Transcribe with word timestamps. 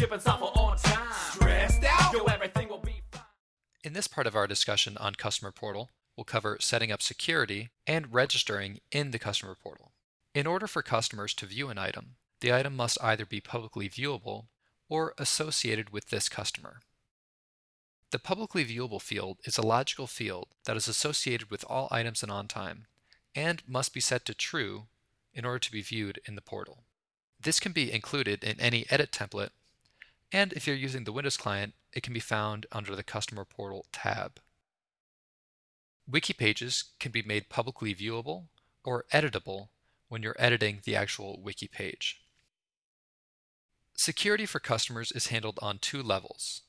shipping 0.00 0.18
software 0.18 0.50
on 0.54 0.78
time. 0.78 1.12
Stressed 1.32 1.84
out? 1.84 2.14
Yo, 2.14 2.24
everything 2.24 2.68
will 2.70 2.78
be 2.78 3.02
fine. 3.12 3.20
In 3.84 3.92
this 3.92 4.08
part 4.08 4.26
of 4.26 4.34
our 4.34 4.46
discussion 4.46 4.96
on 4.96 5.14
Customer 5.14 5.52
Portal, 5.52 5.90
we'll 6.16 6.24
cover 6.24 6.56
setting 6.58 6.90
up 6.90 7.02
security 7.02 7.68
and 7.86 8.10
registering 8.10 8.80
in 8.90 9.10
the 9.10 9.18
Customer 9.18 9.54
Portal. 9.62 9.92
In 10.34 10.46
order 10.46 10.66
for 10.66 10.80
customers 10.80 11.34
to 11.34 11.44
view 11.44 11.68
an 11.68 11.76
item, 11.76 12.14
the 12.40 12.50
item 12.50 12.76
must 12.76 12.96
either 13.02 13.26
be 13.26 13.42
publicly 13.42 13.90
viewable 13.90 14.46
or 14.88 15.12
associated 15.18 15.90
with 15.90 16.08
this 16.08 16.30
customer. 16.30 16.80
The 18.10 18.18
publicly 18.18 18.64
viewable 18.64 19.02
field 19.02 19.36
is 19.44 19.58
a 19.58 19.66
logical 19.66 20.06
field 20.06 20.48
that 20.64 20.78
is 20.78 20.88
associated 20.88 21.50
with 21.50 21.62
all 21.68 21.88
items 21.90 22.22
in 22.22 22.30
OnTime 22.30 22.84
and 23.34 23.62
must 23.68 23.92
be 23.92 24.00
set 24.00 24.24
to 24.24 24.34
true 24.34 24.84
in 25.34 25.44
order 25.44 25.58
to 25.58 25.70
be 25.70 25.82
viewed 25.82 26.20
in 26.26 26.36
the 26.36 26.40
portal. 26.40 26.84
This 27.38 27.60
can 27.60 27.72
be 27.72 27.92
included 27.92 28.42
in 28.42 28.58
any 28.58 28.86
edit 28.88 29.12
template, 29.12 29.50
and 30.32 30.52
if 30.52 30.66
you're 30.66 30.76
using 30.76 31.04
the 31.04 31.12
Windows 31.12 31.36
client, 31.36 31.74
it 31.92 32.02
can 32.02 32.14
be 32.14 32.20
found 32.20 32.66
under 32.72 32.94
the 32.94 33.02
Customer 33.02 33.44
Portal 33.44 33.86
tab. 33.92 34.40
Wiki 36.08 36.32
pages 36.32 36.84
can 36.98 37.12
be 37.12 37.22
made 37.22 37.48
publicly 37.48 37.94
viewable 37.94 38.44
or 38.84 39.04
editable 39.12 39.68
when 40.08 40.22
you're 40.22 40.36
editing 40.38 40.80
the 40.84 40.96
actual 40.96 41.40
wiki 41.40 41.68
page. 41.68 42.20
Security 43.94 44.46
for 44.46 44.60
customers 44.60 45.12
is 45.12 45.28
handled 45.28 45.58
on 45.62 45.78
two 45.78 46.02
levels, 46.02 46.62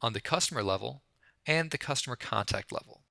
on 0.00 0.12
the 0.12 0.20
customer 0.20 0.62
level 0.62 1.02
and 1.46 1.70
the 1.70 1.78
customer 1.78 2.16
contact 2.16 2.72
level. 2.72 3.02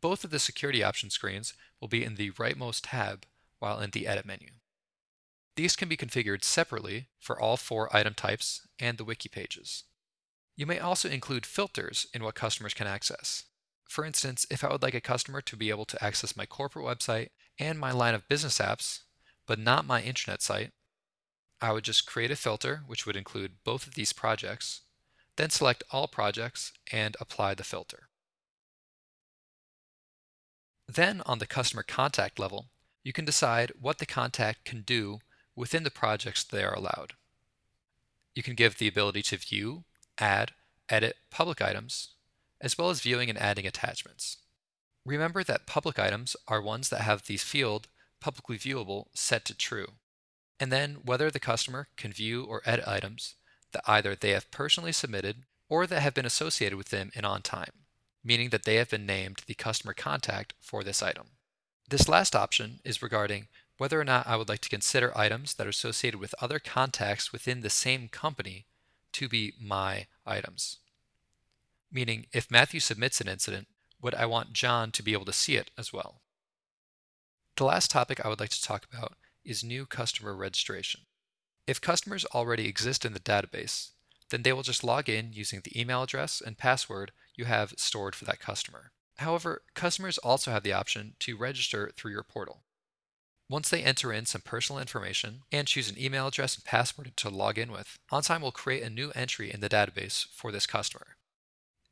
Both 0.00 0.24
of 0.24 0.30
the 0.30 0.38
security 0.38 0.82
option 0.82 1.10
screens 1.10 1.52
will 1.80 1.88
be 1.88 2.04
in 2.04 2.14
the 2.14 2.30
rightmost 2.32 2.82
tab 2.84 3.26
while 3.58 3.78
in 3.80 3.90
the 3.90 4.06
edit 4.06 4.24
menu. 4.24 4.50
These 5.56 5.76
can 5.76 5.88
be 5.88 5.96
configured 5.96 6.44
separately 6.44 7.08
for 7.18 7.38
all 7.38 7.56
four 7.56 7.94
item 7.94 8.14
types 8.14 8.66
and 8.78 8.98
the 8.98 9.04
wiki 9.04 9.28
pages. 9.28 9.84
You 10.56 10.66
may 10.66 10.78
also 10.78 11.08
include 11.08 11.46
filters 11.46 12.06
in 12.14 12.22
what 12.22 12.34
customers 12.34 12.74
can 12.74 12.86
access. 12.86 13.44
For 13.88 14.04
instance, 14.04 14.46
if 14.50 14.62
I 14.62 14.70
would 14.70 14.82
like 14.82 14.94
a 14.94 15.00
customer 15.00 15.40
to 15.42 15.56
be 15.56 15.70
able 15.70 15.84
to 15.86 16.04
access 16.04 16.36
my 16.36 16.46
corporate 16.46 16.84
website 16.84 17.30
and 17.58 17.78
my 17.78 17.90
line 17.90 18.14
of 18.14 18.28
business 18.28 18.58
apps, 18.58 19.00
but 19.46 19.58
not 19.58 19.86
my 19.86 20.00
intranet 20.00 20.40
site, 20.40 20.72
I 21.60 21.72
would 21.72 21.84
just 21.84 22.06
create 22.06 22.30
a 22.30 22.36
filter 22.36 22.82
which 22.86 23.04
would 23.04 23.16
include 23.16 23.64
both 23.64 23.86
of 23.86 23.94
these 23.94 24.12
projects, 24.12 24.82
then 25.36 25.50
select 25.50 25.82
all 25.90 26.08
projects 26.08 26.72
and 26.92 27.16
apply 27.20 27.54
the 27.54 27.64
filter. 27.64 28.08
Then 30.86 31.22
on 31.26 31.38
the 31.38 31.46
customer 31.46 31.82
contact 31.82 32.38
level, 32.38 32.68
you 33.02 33.12
can 33.12 33.24
decide 33.24 33.72
what 33.80 33.98
the 33.98 34.06
contact 34.06 34.64
can 34.64 34.82
do 34.82 35.18
within 35.60 35.82
the 35.82 35.90
projects 35.90 36.42
they 36.42 36.64
are 36.64 36.72
allowed. 36.72 37.12
You 38.34 38.42
can 38.42 38.54
give 38.54 38.78
the 38.78 38.88
ability 38.88 39.20
to 39.24 39.36
view, 39.36 39.84
add, 40.16 40.52
edit 40.88 41.16
public 41.30 41.60
items, 41.60 42.14
as 42.62 42.78
well 42.78 42.88
as 42.88 43.02
viewing 43.02 43.28
and 43.28 43.38
adding 43.38 43.66
attachments. 43.66 44.38
Remember 45.04 45.44
that 45.44 45.66
public 45.66 45.98
items 45.98 46.34
are 46.48 46.62
ones 46.62 46.88
that 46.88 47.02
have 47.02 47.26
the 47.26 47.36
field 47.36 47.88
publicly 48.20 48.56
viewable 48.56 49.08
set 49.12 49.44
to 49.44 49.54
true, 49.54 49.88
and 50.58 50.72
then 50.72 50.96
whether 51.04 51.30
the 51.30 51.38
customer 51.38 51.88
can 51.98 52.10
view 52.10 52.44
or 52.44 52.62
edit 52.64 52.88
items 52.88 53.34
that 53.72 53.84
either 53.86 54.14
they 54.14 54.30
have 54.30 54.50
personally 54.50 54.92
submitted 54.92 55.44
or 55.68 55.86
that 55.86 56.00
have 56.00 56.14
been 56.14 56.24
associated 56.24 56.78
with 56.78 56.88
them 56.88 57.10
in 57.14 57.24
OnTime, 57.24 57.84
meaning 58.24 58.48
that 58.48 58.64
they 58.64 58.76
have 58.76 58.88
been 58.88 59.04
named 59.04 59.42
the 59.46 59.54
customer 59.54 59.92
contact 59.92 60.54
for 60.58 60.82
this 60.82 61.02
item. 61.02 61.26
This 61.90 62.08
last 62.08 62.34
option 62.34 62.80
is 62.82 63.02
regarding 63.02 63.48
whether 63.80 63.98
or 63.98 64.04
not 64.04 64.26
I 64.26 64.36
would 64.36 64.50
like 64.50 64.60
to 64.60 64.68
consider 64.68 65.16
items 65.16 65.54
that 65.54 65.66
are 65.66 65.70
associated 65.70 66.20
with 66.20 66.34
other 66.38 66.58
contacts 66.58 67.32
within 67.32 67.62
the 67.62 67.70
same 67.70 68.08
company 68.08 68.66
to 69.12 69.26
be 69.26 69.54
my 69.58 70.06
items. 70.26 70.80
Meaning, 71.90 72.26
if 72.30 72.50
Matthew 72.50 72.78
submits 72.78 73.22
an 73.22 73.28
incident, 73.28 73.68
would 74.02 74.14
I 74.14 74.26
want 74.26 74.52
John 74.52 74.90
to 74.90 75.02
be 75.02 75.14
able 75.14 75.24
to 75.24 75.32
see 75.32 75.56
it 75.56 75.70
as 75.78 75.94
well? 75.94 76.20
The 77.56 77.64
last 77.64 77.90
topic 77.90 78.22
I 78.22 78.28
would 78.28 78.38
like 78.38 78.50
to 78.50 78.62
talk 78.62 78.86
about 78.92 79.14
is 79.46 79.64
new 79.64 79.86
customer 79.86 80.36
registration. 80.36 81.00
If 81.66 81.80
customers 81.80 82.26
already 82.34 82.68
exist 82.68 83.06
in 83.06 83.14
the 83.14 83.18
database, 83.18 83.92
then 84.28 84.42
they 84.42 84.52
will 84.52 84.62
just 84.62 84.84
log 84.84 85.08
in 85.08 85.32
using 85.32 85.62
the 85.64 85.80
email 85.80 86.02
address 86.02 86.42
and 86.44 86.58
password 86.58 87.12
you 87.34 87.46
have 87.46 87.72
stored 87.78 88.14
for 88.14 88.26
that 88.26 88.40
customer. 88.40 88.92
However, 89.16 89.62
customers 89.72 90.18
also 90.18 90.50
have 90.50 90.64
the 90.64 90.74
option 90.74 91.14
to 91.20 91.38
register 91.38 91.90
through 91.96 92.12
your 92.12 92.24
portal. 92.24 92.60
Once 93.50 93.68
they 93.68 93.82
enter 93.82 94.12
in 94.12 94.24
some 94.24 94.40
personal 94.40 94.80
information 94.80 95.42
and 95.50 95.66
choose 95.66 95.90
an 95.90 96.00
email 96.00 96.28
address 96.28 96.54
and 96.54 96.64
password 96.64 97.12
to 97.16 97.28
log 97.28 97.58
in 97.58 97.72
with, 97.72 97.98
OnTime 98.12 98.42
will 98.42 98.52
create 98.52 98.84
a 98.84 98.88
new 98.88 99.10
entry 99.16 99.52
in 99.52 99.58
the 99.58 99.68
database 99.68 100.24
for 100.32 100.52
this 100.52 100.68
customer. 100.68 101.16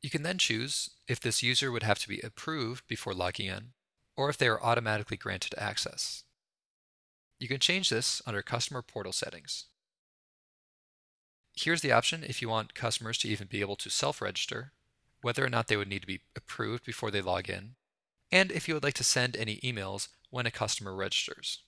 You 0.01 0.09
can 0.09 0.23
then 0.23 0.37
choose 0.37 0.89
if 1.09 1.19
this 1.19 1.43
user 1.43 1.69
would 1.69 1.83
have 1.83 1.99
to 1.99 2.07
be 2.07 2.21
approved 2.21 2.87
before 2.87 3.13
logging 3.13 3.47
in, 3.47 3.73
or 4.15 4.29
if 4.29 4.37
they 4.37 4.47
are 4.47 4.63
automatically 4.63 5.17
granted 5.17 5.53
access. 5.57 6.23
You 7.39 7.49
can 7.49 7.59
change 7.59 7.89
this 7.89 8.21
under 8.25 8.41
Customer 8.41 8.81
Portal 8.81 9.11
Settings. 9.11 9.65
Here's 11.57 11.81
the 11.81 11.91
option 11.91 12.23
if 12.23 12.41
you 12.41 12.47
want 12.47 12.73
customers 12.73 13.17
to 13.17 13.27
even 13.27 13.47
be 13.47 13.59
able 13.59 13.75
to 13.75 13.89
self-register, 13.89 14.71
whether 15.21 15.43
or 15.43 15.49
not 15.49 15.67
they 15.67 15.75
would 15.75 15.89
need 15.89 16.03
to 16.03 16.07
be 16.07 16.21
approved 16.37 16.85
before 16.85 17.11
they 17.11 17.21
log 17.21 17.49
in, 17.49 17.75
and 18.31 18.51
if 18.51 18.67
you 18.67 18.73
would 18.73 18.83
like 18.83 18.93
to 18.95 19.03
send 19.03 19.35
any 19.35 19.57
emails 19.57 20.09
when 20.29 20.45
a 20.45 20.51
customer 20.51 20.95
registers. 20.95 21.63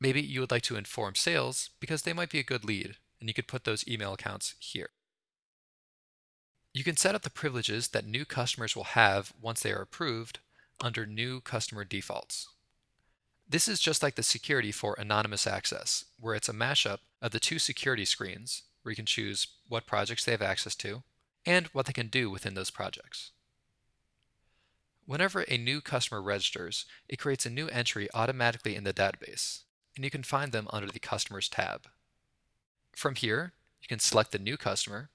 Maybe 0.00 0.20
you 0.20 0.40
would 0.40 0.50
like 0.50 0.62
to 0.62 0.76
inform 0.76 1.14
sales 1.14 1.70
because 1.80 2.02
they 2.02 2.12
might 2.12 2.30
be 2.30 2.38
a 2.38 2.44
good 2.44 2.64
lead, 2.64 2.96
and 3.20 3.28
you 3.28 3.34
could 3.34 3.48
put 3.48 3.64
those 3.64 3.86
email 3.88 4.12
accounts 4.12 4.54
here. 4.58 4.90
You 6.74 6.84
can 6.84 6.96
set 6.98 7.14
up 7.14 7.22
the 7.22 7.30
privileges 7.30 7.88
that 7.88 8.06
new 8.06 8.26
customers 8.26 8.76
will 8.76 8.84
have 8.84 9.32
once 9.40 9.60
they 9.60 9.72
are 9.72 9.80
approved 9.80 10.40
under 10.82 11.06
New 11.06 11.40
Customer 11.40 11.84
Defaults. 11.84 12.48
This 13.48 13.66
is 13.66 13.80
just 13.80 14.02
like 14.02 14.16
the 14.16 14.22
security 14.22 14.72
for 14.72 14.94
anonymous 14.98 15.46
access, 15.46 16.04
where 16.20 16.34
it's 16.34 16.50
a 16.50 16.52
mashup 16.52 16.98
of 17.22 17.30
the 17.30 17.40
two 17.40 17.58
security 17.58 18.04
screens, 18.04 18.64
where 18.82 18.92
you 18.92 18.96
can 18.96 19.06
choose 19.06 19.46
what 19.68 19.86
projects 19.86 20.24
they 20.24 20.32
have 20.32 20.42
access 20.42 20.74
to 20.76 21.02
and 21.46 21.66
what 21.68 21.86
they 21.86 21.92
can 21.92 22.08
do 22.08 22.28
within 22.28 22.54
those 22.54 22.70
projects. 22.70 23.30
Whenever 25.06 25.42
a 25.42 25.56
new 25.56 25.80
customer 25.80 26.20
registers, 26.20 26.84
it 27.08 27.18
creates 27.18 27.46
a 27.46 27.50
new 27.50 27.68
entry 27.68 28.08
automatically 28.12 28.74
in 28.74 28.82
the 28.82 28.92
database, 28.92 29.62
and 29.94 30.04
you 30.04 30.10
can 30.10 30.24
find 30.24 30.50
them 30.50 30.66
under 30.70 30.90
the 30.90 30.98
Customers 30.98 31.48
tab. 31.48 31.86
From 32.94 33.14
here, 33.14 33.52
you 33.80 33.86
can 33.86 34.00
select 34.00 34.32
the 34.32 34.38
new 34.38 34.56
customer, 34.56 35.10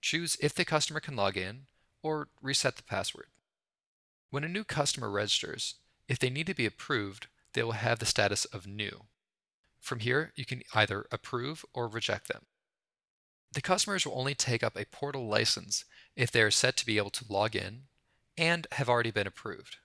choose 0.00 0.36
if 0.40 0.54
the 0.54 0.64
customer 0.64 1.00
can 1.00 1.16
log 1.16 1.36
in, 1.36 1.66
or 2.04 2.28
reset 2.40 2.76
the 2.76 2.84
password. 2.84 3.26
When 4.30 4.44
a 4.44 4.48
new 4.48 4.62
customer 4.62 5.10
registers, 5.10 5.74
if 6.08 6.20
they 6.20 6.30
need 6.30 6.46
to 6.46 6.54
be 6.54 6.66
approved, 6.66 7.26
they 7.52 7.64
will 7.64 7.72
have 7.72 7.98
the 7.98 8.06
status 8.06 8.44
of 8.44 8.66
new. 8.66 9.06
From 9.80 10.00
here, 10.00 10.32
you 10.36 10.44
can 10.44 10.62
either 10.72 11.06
approve 11.10 11.64
or 11.74 11.88
reject 11.88 12.28
them. 12.28 12.46
The 13.52 13.62
customers 13.62 14.06
will 14.06 14.18
only 14.18 14.34
take 14.34 14.62
up 14.62 14.76
a 14.76 14.84
portal 14.84 15.26
license 15.26 15.84
if 16.14 16.30
they 16.30 16.42
are 16.42 16.50
set 16.50 16.76
to 16.76 16.86
be 16.86 16.96
able 16.96 17.10
to 17.10 17.24
log 17.28 17.56
in 17.56 17.84
and 18.36 18.66
have 18.72 18.88
already 18.88 19.10
been 19.10 19.26
approved. 19.26 19.76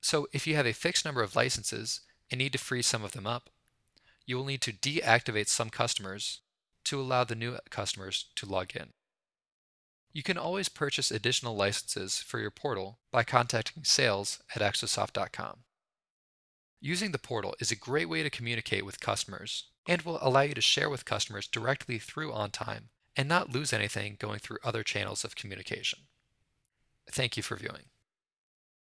So 0.00 0.26
if 0.32 0.46
you 0.46 0.56
have 0.56 0.66
a 0.66 0.72
fixed 0.72 1.04
number 1.04 1.22
of 1.22 1.36
licenses 1.36 2.00
and 2.30 2.38
need 2.38 2.52
to 2.52 2.58
free 2.58 2.82
some 2.82 3.04
of 3.04 3.12
them 3.12 3.26
up, 3.26 3.50
you 4.26 4.36
will 4.36 4.44
need 4.44 4.62
to 4.62 4.72
deactivate 4.72 5.48
some 5.48 5.70
customers 5.70 6.40
to 6.84 7.00
allow 7.00 7.24
the 7.24 7.34
new 7.34 7.58
customers 7.68 8.26
to 8.36 8.46
log 8.46 8.74
in. 8.74 8.90
You 10.12 10.22
can 10.22 10.38
always 10.38 10.68
purchase 10.68 11.10
additional 11.10 11.54
licenses 11.54 12.18
for 12.18 12.40
your 12.40 12.50
portal 12.50 12.98
by 13.12 13.22
contacting 13.22 13.84
sales 13.84 14.40
at 14.54 14.62
axosoft.com. 14.62 15.58
Using 16.80 17.12
the 17.12 17.18
portal 17.18 17.54
is 17.60 17.70
a 17.70 17.76
great 17.76 18.08
way 18.08 18.22
to 18.22 18.30
communicate 18.30 18.86
with 18.86 19.00
customers 19.00 19.66
and 19.86 20.02
will 20.02 20.18
allow 20.22 20.40
you 20.40 20.54
to 20.54 20.60
share 20.60 20.90
with 20.90 21.04
customers 21.04 21.46
directly 21.46 21.98
through 21.98 22.32
OnTime 22.32 22.84
and 23.16 23.28
not 23.28 23.50
lose 23.50 23.72
anything 23.72 24.16
going 24.18 24.38
through 24.38 24.58
other 24.64 24.82
channels 24.82 25.24
of 25.24 25.36
communication. 25.36 26.00
Thank 27.10 27.36
you 27.36 27.42
for 27.42 27.56
viewing. 27.56 27.84